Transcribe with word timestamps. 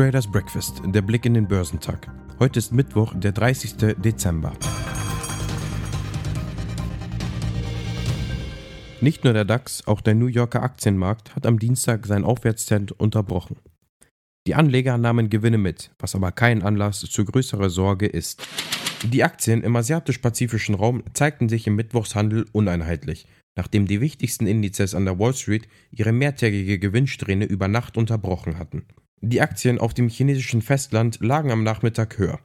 Traders 0.00 0.30
Breakfast, 0.30 0.80
der 0.86 1.02
Blick 1.02 1.26
in 1.26 1.34
den 1.34 1.46
Börsentag. 1.46 2.10
Heute 2.38 2.58
ist 2.58 2.72
Mittwoch, 2.72 3.12
der 3.14 3.32
30. 3.32 3.96
Dezember. 3.98 4.52
Nicht 9.02 9.24
nur 9.24 9.32
der 9.32 9.44
DAX, 9.44 9.86
auch 9.86 10.00
der 10.00 10.14
New 10.14 10.26
Yorker 10.26 10.62
Aktienmarkt 10.62 11.34
hat 11.34 11.44
am 11.44 11.58
Dienstag 11.58 12.06
seinen 12.06 12.24
Aufwärtstrend 12.24 12.92
unterbrochen. 12.92 13.56
Die 14.46 14.54
Anleger 14.54 14.96
nahmen 14.96 15.28
Gewinne 15.28 15.58
mit, 15.58 15.90
was 15.98 16.14
aber 16.14 16.32
kein 16.32 16.62
Anlass 16.62 17.00
zu 17.00 17.24
größerer 17.24 17.68
Sorge 17.68 18.06
ist. 18.06 18.46
Die 19.02 19.24
Aktien 19.24 19.62
im 19.62 19.74
asiatisch-pazifischen 19.76 20.74
Raum 20.74 21.02
zeigten 21.14 21.48
sich 21.48 21.66
im 21.66 21.74
Mittwochshandel 21.74 22.46
uneinheitlich, 22.52 23.26
nachdem 23.56 23.86
die 23.86 24.00
wichtigsten 24.00 24.46
Indizes 24.46 24.94
an 24.94 25.06
der 25.06 25.18
Wall 25.18 25.34
Street 25.34 25.68
ihre 25.90 26.12
mehrtägige 26.12 26.78
Gewinnsträhne 26.78 27.46
über 27.46 27.66
Nacht 27.66 27.96
unterbrochen 27.96 28.58
hatten. 28.58 28.84
Die 29.22 29.40
Aktien 29.40 29.78
auf 29.78 29.94
dem 29.94 30.08
chinesischen 30.08 30.60
Festland 30.60 31.18
lagen 31.20 31.50
am 31.50 31.62
Nachmittag 31.62 32.18
höher. 32.18 32.40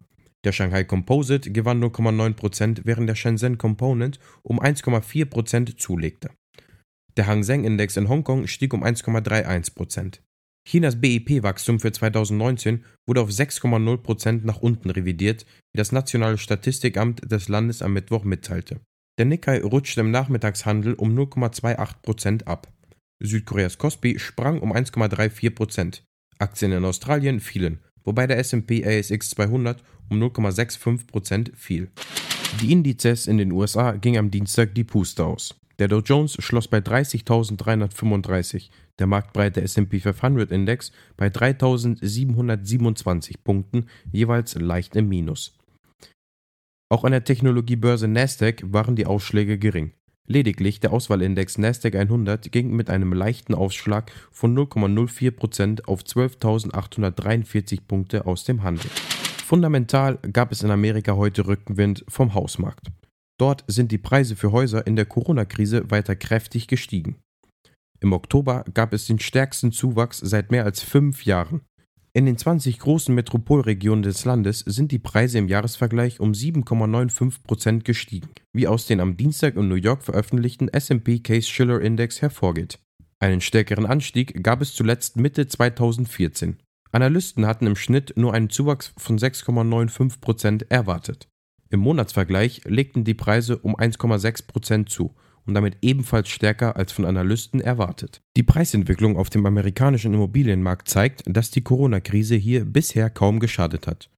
Der 0.45 0.52
Shanghai 0.54 0.84
Composite 0.84 1.52
gewann 1.52 1.84
0,9%, 1.84 2.81
während 2.84 3.09
der 3.09 3.16
Shenzhen 3.16 3.58
Component 3.58 4.20
um 4.44 4.62
1,4% 4.62 5.78
zulegte. 5.78 6.30
Der 7.17 7.28
Hang 7.28 7.44
Seng 7.44 7.64
Index 7.64 7.98
in 7.98 8.09
Hongkong 8.09 8.48
stieg 8.48 8.73
um 8.73 8.84
1,31%. 8.84 10.20
Chinas 10.68 11.00
BIP-Wachstum 11.00 11.80
für 11.80 11.92
2019 11.92 12.84
wurde 13.06 13.22
auf 13.22 13.30
6,0% 13.30 14.42
nach 14.44 14.58
unten 14.58 14.90
revidiert, 14.90 15.46
wie 15.72 15.78
das 15.78 15.92
Nationale 15.92 16.40
Statistikamt 16.40 17.32
des 17.32 17.48
Landes 17.50 17.84
am 17.84 17.94
Mittwoch 17.94 18.23
mitteilte. 18.23 18.80
Der 19.20 19.26
Nikkei 19.26 19.62
rutschte 19.62 20.02
im 20.02 20.12
Nachmittagshandel 20.12 20.96
um 20.96 21.16
0,28% 21.18 22.45
ab. 22.45 22.73
Südkoreas 23.20 23.78
Kospi 23.78 24.20
sprang 24.20 24.59
um 24.59 24.73
1,34%. 24.73 26.02
Aktien 26.39 26.72
in 26.72 26.84
Australien 26.84 27.39
fielen, 27.39 27.80
wobei 28.04 28.28
der 28.28 28.39
SP 28.44 28.84
ASX 28.84 29.30
200 29.30 29.84
um 30.09 30.22
0,65% 30.22 31.56
fiel. 31.56 31.92
Die 32.61 32.72
Indizes 32.72 33.28
in 33.28 33.38
den 33.38 33.52
USA 33.52 33.92
gingen 33.94 34.17
am 34.17 34.32
Dienstag 34.32 34.73
die 34.76 34.84
Puste 34.84 35.23
aus. 35.26 35.56
Der 35.80 35.88
Dow 35.89 36.00
Jones 36.00 36.38
schloss 36.39 36.67
bei 36.67 36.80
30.335, 36.80 38.70
der 39.00 39.08
marktbreite 39.08 39.62
S&P 39.62 40.00
500 40.00 40.52
Index 40.52 40.92
bei 41.18 41.28
3.727 41.28 43.36
Punkten, 43.44 43.88
jeweils 44.12 44.56
leicht 44.56 44.96
im 44.96 45.10
Minus. 45.10 45.58
Auch 46.90 47.04
an 47.04 47.12
der 47.12 47.23
Technologiebörse 47.23 48.08
Nasdaq 48.08 48.64
waren 48.72 48.96
die 48.96 49.06
Ausschläge 49.06 49.58
gering. 49.58 49.92
Lediglich 50.28 50.80
der 50.80 50.92
Auswahlindex 50.92 51.58
Nasdaq 51.58 51.96
100 51.96 52.52
ging 52.52 52.76
mit 52.76 52.90
einem 52.90 53.14
leichten 53.14 53.54
Aufschlag 53.54 54.12
von 54.32 54.58
0,04% 54.58 55.86
auf 55.86 56.02
12.843 56.02 57.82
Punkte 57.88 58.26
aus 58.26 58.44
dem 58.44 58.64
Handel. 58.64 58.90
Fundamental 59.46 60.18
gab 60.34 60.52
es 60.52 60.64
in 60.64 60.72
Amerika 60.72 61.16
heute 61.16 61.46
Rückenwind 61.46 62.04
vom 62.08 62.34
Hausmarkt. 62.34 62.88
Dort 63.38 63.64
sind 63.68 63.92
die 63.92 63.98
Preise 63.98 64.36
für 64.36 64.52
Häuser 64.52 64.88
in 64.88 64.96
der 64.96 65.06
Corona-Krise 65.06 65.92
weiter 65.92 66.16
kräftig 66.16 66.68
gestiegen. 66.68 67.18
Im 68.06 68.14
Oktober 68.14 68.64
gab 68.75 68.94
es 68.94 69.08
den 69.08 69.17
stärksten 69.17 69.72
Zuwachs 69.72 70.20
seit 70.20 70.52
mehr 70.52 70.64
als 70.64 70.84
fünf 70.84 71.25
Jahren. 71.25 71.61
In 72.14 72.28
den 72.28 72.38
20 72.38 72.78
großen 72.78 73.16
Metropolregionen 73.16 74.03
des 74.03 74.25
Landes 74.25 74.59
sind 74.59 74.92
die 74.92 75.00
Preise 75.00 75.39
im 75.39 75.48
Jahresvergleich 75.48 76.20
um 76.20 76.33
7,95 76.33 77.42
Prozent 77.42 77.83
gestiegen, 77.83 78.30
wie 78.53 78.67
aus 78.67 78.86
dem 78.86 79.00
am 79.00 79.17
Dienstag 79.17 79.56
in 79.56 79.70
New 79.70 79.73
York 79.73 80.03
veröffentlichten 80.03 80.70
SP 80.70 81.17
Case 81.17 81.50
Shiller 81.50 81.81
Index 81.81 82.22
hervorgeht. 82.22 82.78
Einen 83.17 83.42
stärkeren 83.42 83.88
Anstieg 83.88 84.44
gab 84.44 84.61
es 84.61 84.76
zuletzt 84.76 85.17
Mitte 85.17 85.48
2014. 85.48 86.58
Analysten 86.92 87.48
hatten 87.48 87.66
im 87.66 87.76
Schnitt 87.76 88.14
nur 88.17 88.36
einen 88.36 88.52
Zuwachs 88.52 88.93
von 88.98 89.17
6,95 89.17 90.22
Prozent 90.22 90.72
erwartet. 90.72 91.27
Im 91.72 91.80
Monatsvergleich 91.80 92.66
legten 92.66 93.04
die 93.04 93.16
Preise 93.16 93.58
um 93.58 93.76
1,6 93.76 94.45
Prozent 94.45 94.89
zu 94.89 95.16
und 95.45 95.54
damit 95.54 95.78
ebenfalls 95.82 96.30
stärker 96.30 96.76
als 96.76 96.92
von 96.92 97.06
Analysten 97.06 97.61
erwartet. 97.61 98.22
Die 98.36 98.44
Preisentwicklung 98.44 99.17
auf 99.17 99.30
dem 99.30 99.45
amerikanischen 99.45 100.14
Immobilienmarkt 100.14 100.89
zeigt, 100.89 101.23
dass 101.26 101.52
die 101.52 101.64
Corona-Krise 101.64 102.36
hier 102.36 102.66
bisher 102.66 103.10
kaum 103.10 103.39
geschadet 103.39 103.88
hat. 103.88 104.10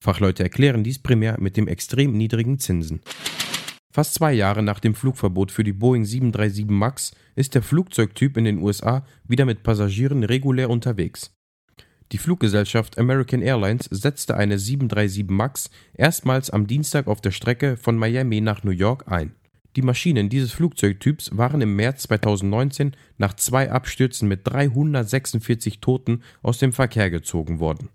Fachleute 0.00 0.42
erklären 0.42 0.82
dies 0.82 0.98
primär 0.98 1.40
mit 1.40 1.56
dem 1.56 1.68
extrem 1.68 2.12
niedrigen 2.12 2.58
Zinsen. 2.58 3.00
Fast 3.92 4.14
zwei 4.14 4.32
Jahre 4.32 4.62
nach 4.62 4.80
dem 4.80 4.94
Flugverbot 4.94 5.52
für 5.52 5.64
die 5.64 5.74
Boeing 5.74 6.04
737 6.04 6.66
MAX 6.66 7.14
ist 7.36 7.54
der 7.54 7.62
Flugzeugtyp 7.62 8.36
in 8.38 8.44
den 8.44 8.58
USA 8.58 9.04
wieder 9.28 9.44
mit 9.44 9.62
Passagieren 9.62 10.24
regulär 10.24 10.70
unterwegs. 10.70 11.34
Die 12.10 12.18
Fluggesellschaft 12.18 12.98
American 12.98 13.42
Airlines 13.42 13.88
setzte 13.90 14.36
eine 14.36 14.58
737 14.58 15.28
MAX 15.28 15.70
erstmals 15.94 16.50
am 16.50 16.66
Dienstag 16.66 17.06
auf 17.06 17.20
der 17.20 17.30
Strecke 17.30 17.76
von 17.76 17.96
Miami 17.96 18.40
nach 18.40 18.64
New 18.64 18.70
York 18.70 19.10
ein. 19.10 19.34
Die 19.76 19.82
Maschinen 19.82 20.28
dieses 20.28 20.52
Flugzeugtyps 20.52 21.36
waren 21.36 21.62
im 21.62 21.76
März 21.76 22.02
2019 22.02 22.94
nach 23.16 23.34
zwei 23.34 23.70
Abstürzen 23.70 24.28
mit 24.28 24.40
346 24.44 25.80
Toten 25.80 26.22
aus 26.42 26.58
dem 26.58 26.72
Verkehr 26.74 27.10
gezogen 27.10 27.58
worden. 27.58 27.88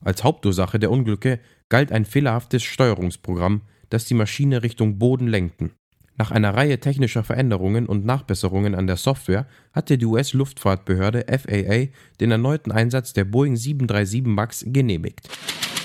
Als 0.00 0.22
Hauptursache 0.22 0.78
der 0.78 0.92
Unglücke 0.92 1.40
galt 1.68 1.90
ein 1.90 2.04
fehlerhaftes 2.04 2.62
Steuerungsprogramm, 2.62 3.62
das 3.90 4.04
die 4.04 4.14
Maschine 4.14 4.62
Richtung 4.62 4.98
Boden 4.98 5.26
lenkten. 5.26 5.72
Nach 6.16 6.30
einer 6.30 6.54
Reihe 6.54 6.78
technischer 6.78 7.24
Veränderungen 7.24 7.86
und 7.86 8.06
Nachbesserungen 8.06 8.74
an 8.74 8.86
der 8.86 8.96
Software 8.96 9.46
hatte 9.72 9.98
die 9.98 10.06
US-Luftfahrtbehörde 10.06 11.26
FAA 11.28 11.88
den 12.20 12.30
erneuten 12.30 12.72
Einsatz 12.72 13.12
der 13.12 13.24
Boeing 13.24 13.56
737 13.56 14.22
MAX 14.24 14.64
genehmigt. 14.66 15.28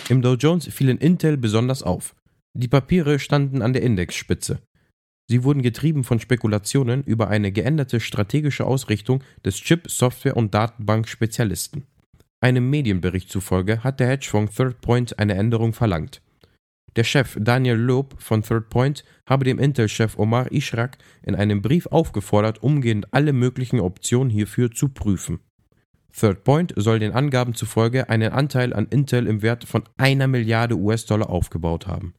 Im 0.07 0.21
Dow 0.21 0.35
Jones 0.35 0.67
fielen 0.67 0.99
Intel 0.99 1.35
besonders 1.35 1.83
auf. 1.83 2.15
Die 2.53 2.67
Papiere 2.67 3.19
standen 3.19 3.61
an 3.61 3.73
der 3.73 3.81
Indexspitze. 3.81 4.59
Sie 5.31 5.45
wurden 5.45 5.61
getrieben 5.61 6.03
von 6.03 6.19
Spekulationen 6.19 7.05
über 7.05 7.29
eine 7.29 7.53
geänderte 7.53 8.01
strategische 8.01 8.65
Ausrichtung 8.65 9.23
des 9.45 9.61
Chip-, 9.61 9.89
Software- 9.89 10.35
und 10.35 10.53
Datenbank-Spezialisten. 10.53 11.85
Einem 12.41 12.69
Medienbericht 12.69 13.31
zufolge 13.31 13.81
hat 13.81 14.01
der 14.01 14.09
Hedgefonds 14.09 14.53
Third 14.53 14.81
Point 14.81 15.19
eine 15.19 15.35
Änderung 15.35 15.71
verlangt. 15.71 16.21
Der 16.97 17.05
Chef 17.05 17.37
Daniel 17.39 17.77
Loeb 17.77 18.21
von 18.21 18.43
Third 18.43 18.69
Point 18.69 19.05
habe 19.25 19.45
dem 19.45 19.57
Intel-Chef 19.57 20.19
Omar 20.19 20.51
Ishrak 20.51 20.97
in 21.23 21.35
einem 21.35 21.61
Brief 21.61 21.85
aufgefordert, 21.85 22.61
umgehend 22.61 23.13
alle 23.13 23.31
möglichen 23.31 23.79
Optionen 23.79 24.29
hierfür 24.29 24.69
zu 24.69 24.89
prüfen. 24.89 25.39
Third 26.11 26.43
Point 26.43 26.73
soll 26.75 26.99
den 26.99 27.13
Angaben 27.13 27.53
zufolge 27.53 28.09
einen 28.09 28.33
Anteil 28.33 28.73
an 28.73 28.87
Intel 28.87 29.27
im 29.27 29.41
Wert 29.41 29.63
von 29.63 29.83
einer 29.95 30.27
Milliarde 30.27 30.75
US-Dollar 30.75 31.29
aufgebaut 31.29 31.87
haben. 31.87 32.15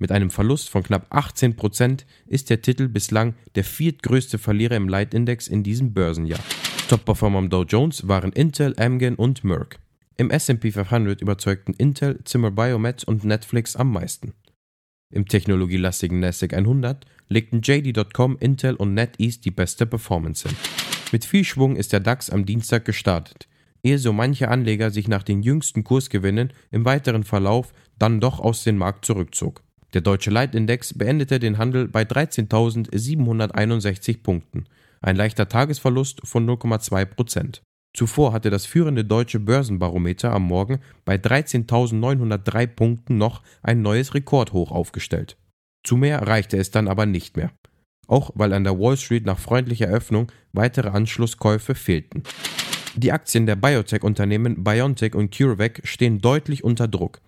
Mit 0.00 0.12
einem 0.12 0.30
Verlust 0.30 0.70
von 0.70 0.82
knapp 0.82 1.06
18 1.10 1.56
Prozent 1.56 2.06
ist 2.26 2.48
der 2.48 2.62
Titel 2.62 2.88
bislang 2.88 3.34
der 3.54 3.64
viertgrößte 3.64 4.38
Verlierer 4.38 4.76
im 4.76 4.88
Leitindex 4.88 5.46
in 5.46 5.62
diesem 5.62 5.92
Börsenjahr. 5.92 6.40
Top-Performer 6.88 7.38
am 7.38 7.50
Dow 7.50 7.64
Jones 7.64 8.08
waren 8.08 8.32
Intel, 8.32 8.74
Amgen 8.78 9.14
und 9.14 9.44
Merck. 9.44 9.78
Im 10.16 10.30
S&P 10.30 10.72
500 10.72 11.20
überzeugten 11.20 11.74
Intel, 11.74 12.18
Zimmer 12.24 12.50
Biomet 12.50 13.04
und 13.04 13.24
Netflix 13.24 13.76
am 13.76 13.92
meisten. 13.92 14.32
Im 15.12 15.26
technologielastigen 15.26 16.18
Nasdaq 16.18 16.54
100 16.54 17.04
legten 17.28 17.60
JD.com, 17.60 18.38
Intel 18.40 18.76
und 18.76 18.94
NetEase 18.94 19.42
die 19.42 19.50
beste 19.50 19.84
Performance 19.84 20.48
hin. 20.48 20.56
Mit 21.12 21.26
viel 21.26 21.44
Schwung 21.44 21.76
ist 21.76 21.92
der 21.92 22.00
DAX 22.00 22.30
am 22.30 22.46
Dienstag 22.46 22.86
gestartet, 22.86 23.48
ehe 23.82 23.98
so 23.98 24.14
manche 24.14 24.48
Anleger 24.48 24.90
sich 24.90 25.08
nach 25.08 25.24
den 25.24 25.42
jüngsten 25.42 25.84
Kursgewinnen 25.84 26.54
im 26.70 26.86
weiteren 26.86 27.24
Verlauf 27.24 27.74
dann 27.98 28.18
doch 28.20 28.40
aus 28.40 28.64
dem 28.64 28.78
Markt 28.78 29.04
zurückzog. 29.04 29.62
Der 29.92 30.00
deutsche 30.00 30.30
Leitindex 30.30 30.96
beendete 30.96 31.40
den 31.40 31.58
Handel 31.58 31.88
bei 31.88 32.02
13.761 32.02 34.22
Punkten, 34.22 34.66
ein 35.00 35.16
leichter 35.16 35.48
Tagesverlust 35.48 36.20
von 36.24 36.48
0,2 36.48 37.04
Prozent. 37.06 37.62
Zuvor 37.92 38.32
hatte 38.32 38.50
das 38.50 38.66
führende 38.66 39.04
deutsche 39.04 39.40
Börsenbarometer 39.40 40.32
am 40.32 40.44
Morgen 40.44 40.78
bei 41.04 41.16
13.903 41.16 42.68
Punkten 42.68 43.18
noch 43.18 43.42
ein 43.62 43.82
neues 43.82 44.14
Rekordhoch 44.14 44.70
aufgestellt. 44.70 45.36
Zu 45.84 45.96
mehr 45.96 46.26
reichte 46.26 46.56
es 46.56 46.70
dann 46.70 46.86
aber 46.86 47.06
nicht 47.06 47.36
mehr. 47.36 47.50
Auch 48.06 48.30
weil 48.34 48.52
an 48.52 48.64
der 48.64 48.78
Wall 48.78 48.96
Street 48.96 49.26
nach 49.26 49.38
freundlicher 49.38 49.88
Öffnung 49.88 50.30
weitere 50.52 50.90
Anschlusskäufe 50.90 51.74
fehlten. 51.74 52.22
Die 52.96 53.12
Aktien 53.12 53.46
der 53.46 53.56
Biotech-Unternehmen 53.56 54.62
BioNTech 54.62 55.14
und 55.14 55.36
CureVac 55.36 55.80
stehen 55.84 56.20
deutlich 56.20 56.64
unter 56.64 56.88
Druck. 56.88 57.20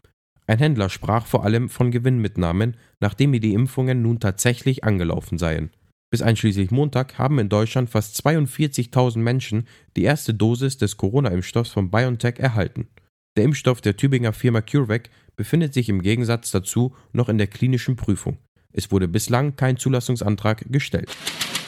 Ein 0.53 0.59
Händler 0.59 0.91
sprach 0.91 1.25
vor 1.25 1.47
allem 1.47 1.71
von 1.71 1.91
Gewinnmitnahmen, 1.91 2.77
nachdem 3.01 3.33
die 3.33 3.55
Impfungen 3.55 4.03
nun 4.03 4.21
tatsächlich 4.21 4.85
angelaufen 4.85 5.39
seien. 5.39 5.71
Bis 6.11 6.21
einschließlich 6.21 6.71
Montag 6.71 7.17
haben 7.17 7.39
in 7.39 7.49
Deutschland 7.49 7.89
fast 7.89 8.23
42.000 8.23 9.17
Menschen 9.17 9.67
die 9.97 10.03
erste 10.03 10.35
Dosis 10.35 10.77
des 10.77 10.99
Corona-Impfstoffs 10.99 11.71
von 11.71 11.91
BioNTech 11.91 12.39
erhalten. 12.39 12.89
Der 13.35 13.45
Impfstoff 13.45 13.81
der 13.81 13.97
Tübinger 13.97 14.35
Firma 14.35 14.61
CureVac 14.61 15.09
befindet 15.37 15.73
sich 15.73 15.89
im 15.89 16.03
Gegensatz 16.03 16.51
dazu 16.51 16.95
noch 17.15 17.31
in 17.31 17.39
der 17.39 17.47
klinischen 17.47 17.97
Prüfung. 17.97 18.37
Es 18.75 18.93
wurde 18.93 19.09
bislang 19.09 19.57
kein 19.57 19.79
Zulassungsantrag 19.79 20.71
gestellt. 20.71 21.17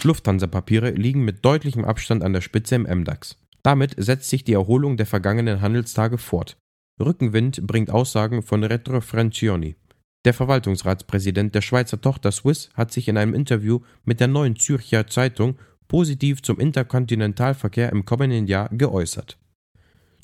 Lufthansa-Papiere 0.02 0.90
liegen 0.90 1.24
mit 1.24 1.42
deutlichem 1.42 1.86
Abstand 1.86 2.22
an 2.22 2.34
der 2.34 2.42
Spitze 2.42 2.74
im 2.74 2.82
MDAX. 2.82 3.38
Damit 3.62 3.94
setzt 3.96 4.28
sich 4.28 4.44
die 4.44 4.52
Erholung 4.52 4.98
der 4.98 5.06
vergangenen 5.06 5.62
Handelstage 5.62 6.18
fort. 6.18 6.58
Rückenwind 7.00 7.66
bringt 7.66 7.90
Aussagen 7.90 8.42
von 8.42 8.62
Retro 8.62 9.00
Francioni. 9.00 9.76
Der 10.24 10.32
Verwaltungsratspräsident 10.32 11.54
der 11.54 11.60
Schweizer 11.60 12.00
Tochter 12.00 12.32
Swiss 12.32 12.70
hat 12.74 12.92
sich 12.92 13.08
in 13.08 13.18
einem 13.18 13.34
Interview 13.34 13.80
mit 14.04 14.20
der 14.20 14.28
Neuen 14.28 14.56
Zürcher 14.56 15.06
Zeitung 15.06 15.56
positiv 15.88 16.42
zum 16.42 16.58
Interkontinentalverkehr 16.60 17.90
im 17.90 18.04
kommenden 18.04 18.46
Jahr 18.46 18.68
geäußert. 18.70 19.38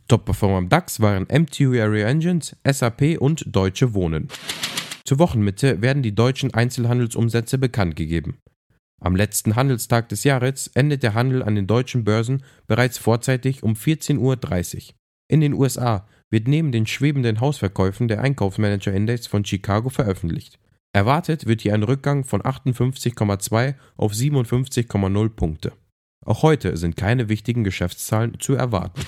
Top-Performer 0.09 0.59
am 0.59 0.69
DAX 0.69 1.01
waren 1.01 1.27
MTU 1.31 1.73
Area 1.73 2.09
Engines, 2.09 2.57
SAP 2.65 3.19
und 3.21 3.45
Deutsche 3.47 3.93
Wohnen. 3.95 4.29
Zur 5.05 5.19
Wochenmitte 5.19 5.83
werden 5.83 6.03
die 6.03 6.15
deutschen 6.15 6.55
Einzelhandelsumsätze 6.55 7.59
bekannt 7.59 7.97
gegeben. 7.97 8.39
Am 9.01 9.17
letzten 9.17 9.57
Handelstag 9.57 10.09
des 10.09 10.25
Jahres 10.25 10.69
endet 10.69 11.03
der 11.03 11.15
Handel 11.15 11.43
an 11.43 11.55
den 11.55 11.67
deutschen 11.67 12.05
Börsen 12.05 12.43
bereits 12.67 12.99
vorzeitig 12.99 13.63
um 13.63 13.75
14.30 13.75 14.19
Uhr. 14.19 14.95
In 15.31 15.41
den 15.41 15.55
USA 15.55 16.09
wird 16.31 16.49
neben 16.49 16.73
den 16.73 16.89
schwebenden 16.89 17.39
Hausverkäufen 17.39 18.09
der 18.09 18.21
Einkaufsmanager-Index 18.21 19.29
von 19.29 19.45
Chicago 19.45 19.89
veröffentlicht. 19.89 20.59
Erwartet 20.93 21.47
wird 21.47 21.61
hier 21.61 21.73
ein 21.73 21.85
Rückgang 21.85 22.25
von 22.25 22.43
58,2 22.43 23.77
auf 23.97 24.13
57,0 24.13 25.29
Punkte. 25.29 25.73
Auch 26.27 26.43
heute 26.43 26.77
sind 26.77 26.97
keine 26.97 27.29
wichtigen 27.29 27.63
Geschäftszahlen 27.63 28.41
zu 28.41 28.55
erwarten. 28.55 29.03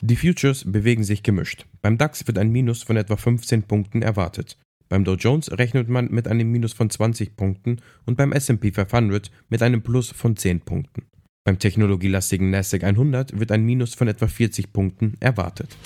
Die 0.00 0.16
Futures 0.16 0.64
bewegen 0.66 1.04
sich 1.04 1.22
gemischt. 1.22 1.64
Beim 1.80 1.96
DAX 1.96 2.26
wird 2.26 2.38
ein 2.38 2.50
Minus 2.50 2.82
von 2.82 2.96
etwa 2.96 3.16
15 3.16 3.62
Punkten 3.62 4.02
erwartet. 4.02 4.58
Beim 4.88 5.04
Dow 5.04 5.14
Jones 5.14 5.56
rechnet 5.56 5.88
man 5.88 6.10
mit 6.10 6.26
einem 6.26 6.50
Minus 6.50 6.72
von 6.72 6.90
20 6.90 7.36
Punkten 7.36 7.80
und 8.04 8.16
beim 8.16 8.32
SP 8.34 8.74
500 8.74 9.30
mit 9.48 9.62
einem 9.62 9.82
Plus 9.82 10.10
von 10.10 10.34
10 10.34 10.62
Punkten. 10.62 11.04
Beim 11.44 11.58
technologielastigen 11.58 12.50
NASDAQ 12.50 12.84
100 12.84 13.40
wird 13.40 13.50
ein 13.50 13.64
Minus 13.64 13.94
von 13.94 14.06
etwa 14.06 14.28
40 14.28 14.72
Punkten 14.72 15.16
erwartet. 15.18 15.76